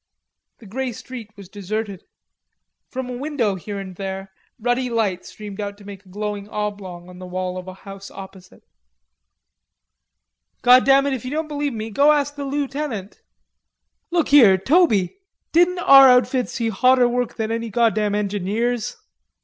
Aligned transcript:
The 0.57 0.65
grey 0.65 0.93
street 0.93 1.29
was 1.37 1.47
deserted. 1.47 2.05
From 2.89 3.07
a 3.07 3.13
window 3.15 3.53
here 3.53 3.77
and 3.77 3.95
there 3.97 4.33
ruddy 4.57 4.89
light 4.89 5.27
streamed 5.27 5.61
out 5.61 5.77
to 5.77 5.85
make 5.85 6.03
a 6.03 6.09
glowing 6.09 6.49
oblong 6.49 7.07
on 7.07 7.19
the 7.19 7.27
wall 7.27 7.55
of 7.55 7.67
a 7.67 7.75
house 7.85 8.09
opposite. 8.09 8.63
"Goddam 10.63 11.05
it, 11.05 11.13
if 11.13 11.23
ye 11.23 11.29
don't 11.29 11.47
believe 11.47 11.73
me, 11.73 11.85
you 11.85 11.91
go 11.91 12.11
ask 12.13 12.33
the 12.35 12.45
lootenant.... 12.45 13.21
Look 14.09 14.29
here, 14.29 14.57
Toby, 14.57 15.19
didn't 15.51 15.77
our 15.77 16.09
outfit 16.09 16.49
see 16.49 16.69
hotter 16.69 17.07
work 17.07 17.35
than 17.35 17.51
any 17.51 17.69
goddam 17.69 18.15
engineers?" 18.15 18.97